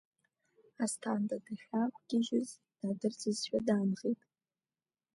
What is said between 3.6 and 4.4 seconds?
даанхеит.